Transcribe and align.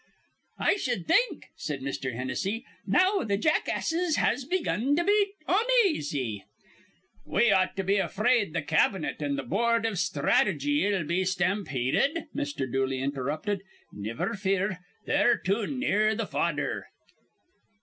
"I 0.57 0.77
shud 0.77 1.05
think," 1.05 1.45
said 1.55 1.81
Mr. 1.81 2.15
Hennessy, 2.15 2.65
"now 2.87 3.19
that 3.21 3.35
th' 3.35 3.39
jackasses 3.43 4.15
has 4.15 4.45
begun 4.45 4.95
to 4.95 5.03
be 5.03 5.33
onaisy" 5.47 6.43
"We 7.23 7.51
ought 7.51 7.75
to 7.77 7.83
be 7.83 7.97
afraid 7.97 8.55
th' 8.55 8.65
cabinet 8.65 9.21
an' 9.21 9.37
th' 9.37 9.47
Boord 9.47 9.85
iv 9.85 9.93
Sthrateejy 9.99 10.89
'll 10.89 11.05
be 11.05 11.23
stampeded?" 11.23 12.25
Mr. 12.35 12.65
Dooley 12.71 12.97
interrupted. 12.99 13.61
"Niver 13.93 14.33
fear. 14.33 14.79
They're 15.05 15.37
too 15.37 15.67
near 15.67 16.15
th' 16.15 16.27
fodder." 16.27 16.87